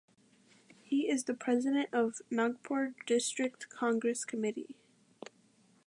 [0.81, 4.75] He is the President of Nagpur District Congress Committee.